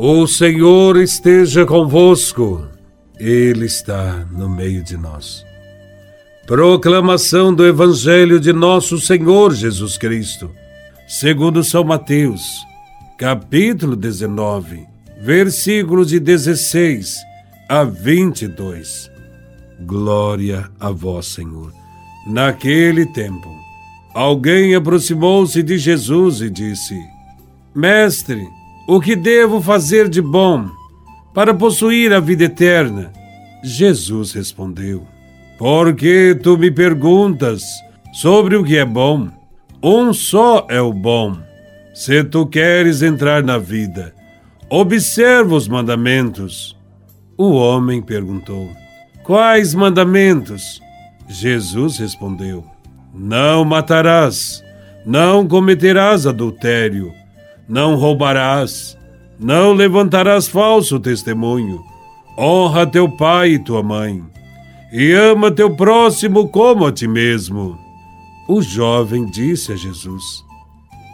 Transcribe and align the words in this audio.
O 0.00 0.28
Senhor 0.28 0.96
esteja 0.96 1.66
convosco, 1.66 2.64
Ele 3.18 3.66
está 3.66 4.24
no 4.30 4.48
meio 4.48 4.80
de 4.80 4.96
nós. 4.96 5.44
Proclamação 6.46 7.52
do 7.52 7.66
Evangelho 7.66 8.38
de 8.38 8.52
Nosso 8.52 9.00
Senhor 9.00 9.52
Jesus 9.52 9.98
Cristo, 9.98 10.52
segundo 11.08 11.64
São 11.64 11.82
Mateus, 11.82 12.42
capítulo 13.18 13.96
19, 13.96 14.86
versículos 15.20 16.10
de 16.10 16.20
16 16.20 17.16
a 17.68 17.82
22. 17.82 19.10
Glória 19.80 20.70
a 20.78 20.92
Vós, 20.92 21.26
Senhor. 21.26 21.72
Naquele 22.24 23.04
tempo, 23.04 23.48
alguém 24.14 24.76
aproximou-se 24.76 25.60
de 25.60 25.76
Jesus 25.76 26.40
e 26.40 26.48
disse: 26.48 26.96
Mestre, 27.74 28.46
o 28.88 29.02
que 29.02 29.14
devo 29.14 29.60
fazer 29.60 30.08
de 30.08 30.22
bom 30.22 30.66
para 31.34 31.52
possuir 31.52 32.10
a 32.10 32.20
vida 32.20 32.44
eterna? 32.44 33.12
Jesus 33.62 34.32
respondeu: 34.32 35.06
Por 35.58 35.94
que 35.94 36.34
tu 36.42 36.56
me 36.56 36.70
perguntas 36.70 37.62
sobre 38.14 38.56
o 38.56 38.64
que 38.64 38.78
é 38.78 38.86
bom? 38.86 39.28
Um 39.82 40.14
só 40.14 40.66
é 40.70 40.80
o 40.80 40.90
bom. 40.90 41.36
Se 41.92 42.24
tu 42.24 42.46
queres 42.46 43.02
entrar 43.02 43.42
na 43.42 43.58
vida, 43.58 44.14
observa 44.70 45.54
os 45.54 45.68
mandamentos. 45.68 46.74
O 47.36 47.50
homem 47.50 48.00
perguntou: 48.00 48.70
Quais 49.22 49.74
mandamentos? 49.74 50.80
Jesus 51.28 51.98
respondeu: 51.98 52.64
Não 53.12 53.66
matarás, 53.66 54.64
não 55.04 55.46
cometerás 55.46 56.26
adultério 56.26 57.12
não 57.68 57.96
roubarás, 57.96 58.96
não 59.38 59.72
levantarás 59.72 60.48
falso 60.48 60.98
testemunho, 60.98 61.84
honra 62.36 62.86
teu 62.86 63.08
pai 63.08 63.50
e 63.50 63.58
tua 63.58 63.82
mãe, 63.82 64.22
e 64.90 65.12
ama 65.12 65.50
teu 65.50 65.76
próximo 65.76 66.48
como 66.48 66.86
a 66.86 66.92
ti 66.92 67.06
mesmo. 67.06 67.78
O 68.48 68.62
jovem 68.62 69.26
disse 69.26 69.72
a 69.72 69.76
Jesus: 69.76 70.24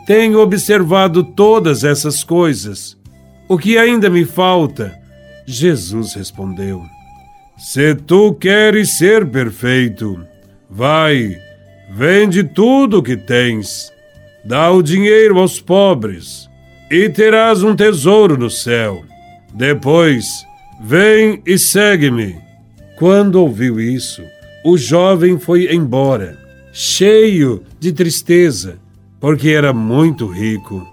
Tenho 0.06 0.38
observado 0.38 1.24
todas 1.24 1.82
essas 1.82 2.22
coisas. 2.22 2.96
O 3.48 3.58
que 3.58 3.76
ainda 3.76 4.08
me 4.08 4.24
falta? 4.24 4.96
Jesus 5.44 6.14
respondeu: 6.14 6.80
Se 7.58 7.94
tu 7.96 8.32
queres 8.34 8.96
ser 8.96 9.26
perfeito, 9.26 10.24
vai, 10.70 11.36
vende 11.90 12.44
tudo 12.44 12.98
o 12.98 13.02
que 13.02 13.16
tens 13.16 13.92
Dá 14.44 14.70
o 14.70 14.82
dinheiro 14.82 15.38
aos 15.38 15.58
pobres 15.58 16.50
e 16.90 17.08
terás 17.08 17.62
um 17.62 17.74
tesouro 17.74 18.36
no 18.36 18.50
céu. 18.50 19.02
Depois, 19.54 20.26
vem 20.82 21.42
e 21.46 21.56
segue-me. 21.56 22.36
Quando 22.98 23.36
ouviu 23.36 23.80
isso, 23.80 24.22
o 24.62 24.76
jovem 24.76 25.38
foi 25.38 25.74
embora, 25.74 26.38
cheio 26.74 27.62
de 27.80 27.90
tristeza, 27.90 28.78
porque 29.18 29.48
era 29.48 29.72
muito 29.72 30.26
rico. 30.26 30.86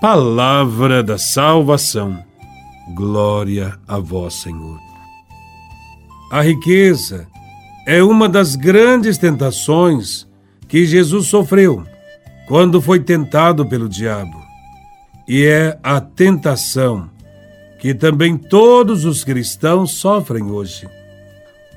Palavra 0.00 1.00
da 1.00 1.16
salvação. 1.16 2.18
Glória 2.96 3.78
a 3.86 4.00
vós, 4.00 4.34
Senhor. 4.34 4.80
A 6.32 6.42
riqueza 6.42 7.28
é 7.86 8.02
uma 8.02 8.28
das 8.28 8.56
grandes 8.56 9.16
tentações 9.16 10.26
que 10.66 10.84
Jesus 10.84 11.28
sofreu 11.28 11.86
quando 12.48 12.80
foi 12.80 12.98
tentado 12.98 13.66
pelo 13.66 13.86
diabo. 13.86 14.42
E 15.28 15.44
é 15.44 15.78
a 15.82 16.00
tentação 16.00 17.10
que 17.78 17.92
também 17.92 18.38
todos 18.38 19.04
os 19.04 19.22
cristãos 19.22 19.92
sofrem 19.92 20.44
hoje. 20.44 20.88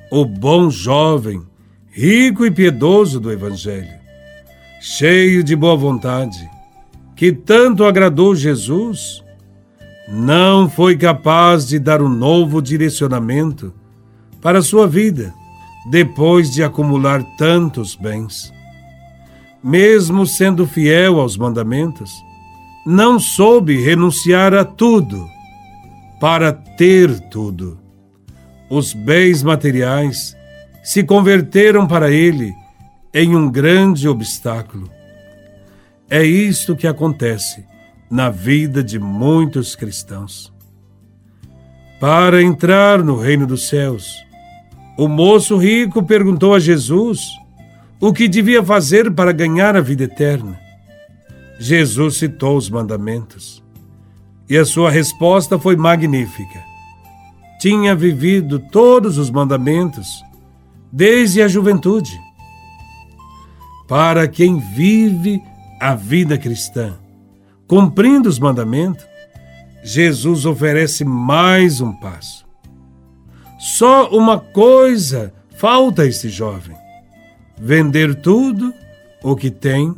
O 0.09 0.23
bom 0.23 0.69
jovem, 0.69 1.43
rico 1.91 2.45
e 2.45 2.49
piedoso 2.49 3.19
do 3.19 3.29
Evangelho, 3.29 3.99
cheio 4.79 5.43
de 5.43 5.57
boa 5.57 5.75
vontade, 5.75 6.49
que 7.17 7.33
tanto 7.33 7.83
agradou 7.83 8.33
Jesus, 8.33 9.21
não 10.07 10.69
foi 10.69 10.97
capaz 10.97 11.67
de 11.67 11.77
dar 11.77 12.01
um 12.01 12.09
novo 12.09 12.61
direcionamento 12.61 13.73
para 14.41 14.61
sua 14.61 14.87
vida 14.87 15.33
depois 15.89 16.49
de 16.49 16.63
acumular 16.63 17.21
tantos 17.37 17.93
bens 17.95 18.51
mesmo 19.63 20.25
sendo 20.25 20.65
fiel 20.65 21.19
aos 21.19 21.37
mandamentos, 21.37 22.11
não 22.85 23.19
soube 23.19 23.79
renunciar 23.81 24.53
a 24.53 24.65
tudo 24.65 25.27
para 26.19 26.51
ter 26.51 27.19
tudo. 27.29 27.79
Os 28.69 28.93
bens 28.93 29.43
materiais 29.43 30.35
se 30.83 31.03
converteram 31.03 31.87
para 31.87 32.09
ele 32.09 32.53
em 33.13 33.35
um 33.35 33.51
grande 33.51 34.07
obstáculo. 34.07 34.89
É 36.09 36.23
isto 36.23 36.75
que 36.75 36.87
acontece 36.87 37.65
na 38.09 38.29
vida 38.29 38.83
de 38.83 38.99
muitos 38.99 39.75
cristãos. 39.75 40.51
Para 41.99 42.41
entrar 42.41 43.03
no 43.03 43.15
reino 43.15 43.45
dos 43.45 43.67
céus, 43.67 44.15
o 44.97 45.07
moço 45.07 45.55
rico 45.55 46.03
perguntou 46.03 46.53
a 46.55 46.59
Jesus 46.59 47.21
o 48.01 48.11
que 48.11 48.27
devia 48.27 48.63
fazer 48.63 49.11
para 49.11 49.31
ganhar 49.31 49.75
a 49.75 49.79
vida 49.79 50.05
eterna? 50.05 50.59
Jesus 51.59 52.17
citou 52.17 52.57
os 52.57 52.67
mandamentos 52.67 53.63
e 54.49 54.57
a 54.57 54.65
sua 54.65 54.89
resposta 54.89 55.59
foi 55.59 55.75
magnífica. 55.75 56.63
Tinha 57.59 57.93
vivido 57.93 58.57
todos 58.57 59.19
os 59.19 59.29
mandamentos 59.29 60.23
desde 60.91 61.43
a 61.43 61.47
juventude. 61.47 62.19
Para 63.87 64.27
quem 64.27 64.59
vive 64.59 65.39
a 65.79 65.93
vida 65.93 66.39
cristã, 66.39 66.97
cumprindo 67.67 68.27
os 68.27 68.39
mandamentos, 68.39 69.05
Jesus 69.83 70.47
oferece 70.47 71.05
mais 71.05 71.81
um 71.81 71.93
passo. 71.93 72.47
Só 73.59 74.09
uma 74.09 74.39
coisa 74.39 75.31
falta 75.55 76.01
a 76.01 76.07
este 76.07 76.29
jovem 76.29 76.80
vender 77.63 78.15
tudo 78.15 78.73
o 79.21 79.35
que 79.35 79.51
tem, 79.51 79.95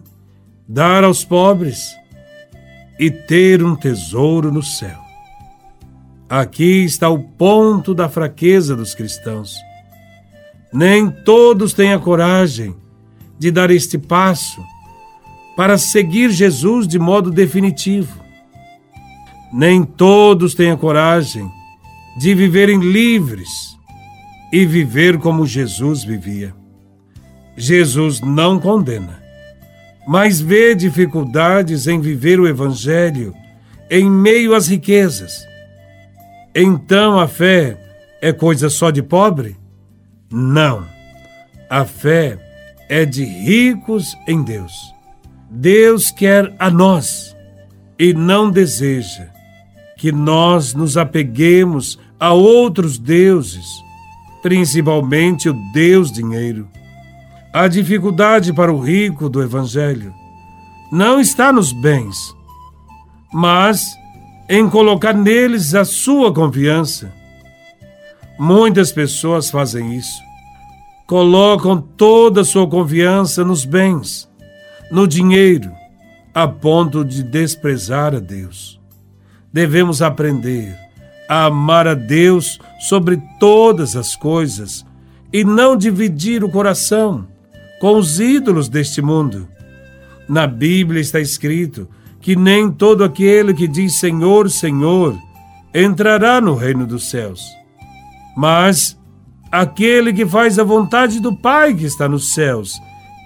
dar 0.68 1.06
aos 1.06 1.24
pobres 1.24 1.96
e 3.00 3.09
ter 3.09 3.63
um 3.63 3.74
tesouro 3.74 4.51
no 4.51 4.62
céu. 4.62 5.00
Aqui 6.29 6.84
está 6.84 7.07
o 7.07 7.19
ponto 7.19 7.94
da 7.94 8.09
fraqueza 8.09 8.75
dos 8.75 8.94
cristãos. 8.94 9.56
Nem 10.73 11.09
todos 11.09 11.73
têm 11.73 11.94
a 11.94 12.00
coragem 12.00 12.75
de 13.40 13.50
dar 13.50 13.72
este 13.72 13.97
passo 13.97 14.62
para 15.56 15.78
seguir 15.78 16.31
Jesus 16.31 16.85
de 16.85 17.00
modo 17.00 17.31
definitivo. 17.31 18.22
Nem 19.53 19.84
todos 19.85 20.53
têm 20.53 20.72
a 20.72 20.78
coragem 20.78 21.50
de 22.18 22.35
viverem 22.35 22.79
livres 22.79 23.78
e 24.52 24.66
viver 24.66 25.18
como 25.18 25.46
Jesus 25.46 26.03
vivia. 26.03 26.62
Jesus 27.56 28.22
não 28.22 28.59
condena, 28.59 29.22
mas 30.08 30.41
vê 30.41 30.75
dificuldades 30.75 31.88
em 31.88 32.00
viver 32.00 32.40
o 32.40 32.47
Evangelho 32.47 33.34
em 33.90 34.09
meio 34.09 34.56
às 34.56 34.68
riquezas. 34.68 35.46
Então 36.56 37.19
a 37.19 37.28
fé 37.28 37.78
é 38.22 38.31
coisa 38.31 38.69
só 38.69 38.90
de 38.90 39.02
pobre? 39.02 39.56
Não. 40.31 40.88
A 41.69 41.86
fé 41.86 42.38
é 42.90 43.06
de 43.06 43.24
ricos 43.24 44.16
em 44.28 44.44
Deus. 44.44 44.94
Deus 45.50 46.09
quer 46.09 46.53
a 46.58 46.70
nós 46.70 47.35
e 47.99 48.14
não 48.14 48.49
deseja 48.49 49.28
que 49.97 50.11
nós 50.11 50.73
nos 50.73 50.97
apeguemos 50.97 51.99
a 52.20 52.34
outros 52.34 52.97
deuses, 52.97 53.66
principalmente 54.41 55.49
o 55.49 55.56
Deus 55.73 56.11
dinheiro. 56.11 56.67
A 57.53 57.67
dificuldade 57.67 58.52
para 58.52 58.73
o 58.73 58.79
rico 58.79 59.29
do 59.29 59.40
Evangelho 59.40 60.11
não 60.91 61.20
está 61.20 61.53
nos 61.53 61.72
bens, 61.72 62.35
mas 63.32 63.96
em 64.50 64.67
colocar 64.67 65.14
neles 65.14 65.76
a 65.76 65.85
sua 65.85 66.34
confiança. 66.34 67.14
Muitas 68.40 68.91
pessoas 68.91 69.52
fazem 69.52 69.96
isso. 69.96 70.20
Colocam 71.05 71.79
toda 71.79 72.41
a 72.41 72.44
sua 72.44 72.67
confiança 72.67 73.46
nos 73.46 73.66
bens, 73.66 74.28
no 74.90 75.08
dinheiro, 75.08 75.72
a 76.34 76.47
ponto 76.47 77.06
de 77.06 77.22
desprezar 77.22 78.16
a 78.16 78.20
Deus. 78.20 78.82
Devemos 79.53 80.02
aprender 80.02 80.76
a 81.29 81.46
amar 81.46 81.88
a 81.88 81.94
Deus 81.94 82.58
sobre 82.79 83.22
todas 83.40 83.96
as 83.96 84.16
coisas 84.16 84.84
e 85.32 85.44
não 85.44 85.78
dividir 85.78 86.44
o 86.44 86.49
coração 86.49 87.32
com 87.84 87.97
os 87.97 88.18
ídolos 88.18 88.70
deste 88.70 89.02
mundo. 89.02 89.46
Na 90.26 90.47
Bíblia 90.47 91.02
está 91.02 91.20
escrito 91.20 91.85
que 92.22 92.34
nem 92.34 92.72
todo 92.72 93.03
aquele 93.03 93.53
que 93.53 93.68
diz 93.68 94.00
Senhor, 94.00 94.50
Senhor 94.50 95.18
entrará 95.74 96.40
no 96.40 96.56
reino 96.56 96.88
dos 96.88 97.09
céus, 97.09 97.41
mas 98.38 98.97
aquele 99.52 100.14
que 100.14 100.26
faz 100.26 100.58
a 100.58 100.64
vontade 100.64 101.20
do 101.20 101.35
Pai 101.35 101.74
que 101.74 101.84
está 101.84 102.08
nos 102.08 102.34
céus, 102.34 102.72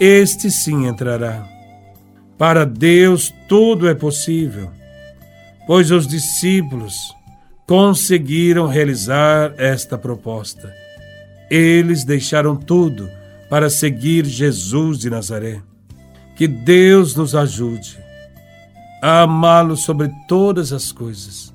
este 0.02 0.50
sim 0.50 0.88
entrará. 0.88 1.48
Para 2.36 2.66
Deus 2.66 3.32
tudo 3.48 3.88
é 3.88 3.94
possível, 3.94 4.72
pois 5.68 5.92
os 5.92 6.08
discípulos 6.08 6.96
conseguiram 7.68 8.66
realizar 8.66 9.54
esta 9.56 10.00
proposta. 10.00 10.74
Eles 11.48 12.04
deixaram 12.04 12.56
tudo 12.56 13.08
para 13.50 13.70
seguir 13.70 14.26
Jesus 14.26 15.00
de 15.00 15.10
Nazaré. 15.10 15.62
Que 16.36 16.48
Deus 16.48 17.16
nos 17.16 17.34
ajude 17.34 17.98
a 19.02 19.22
amá-lo 19.22 19.76
sobre 19.76 20.12
todas 20.28 20.74
as 20.74 20.92
coisas 20.92 21.54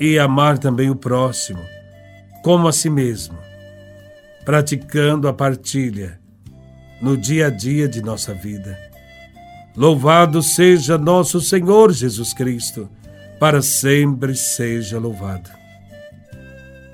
e 0.00 0.18
amar 0.18 0.58
também 0.58 0.90
o 0.90 0.96
próximo 0.96 1.60
como 2.42 2.68
a 2.68 2.72
si 2.72 2.88
mesmo, 2.88 3.36
praticando 4.44 5.28
a 5.28 5.32
partilha 5.32 6.18
no 7.02 7.16
dia 7.16 7.48
a 7.48 7.50
dia 7.50 7.88
de 7.88 8.02
nossa 8.02 8.32
vida. 8.32 8.78
Louvado 9.76 10.42
seja 10.42 10.96
nosso 10.96 11.40
Senhor 11.40 11.92
Jesus 11.92 12.32
Cristo, 12.32 12.88
para 13.38 13.62
sempre 13.62 14.34
seja 14.34 14.98
louvado. 14.98 15.57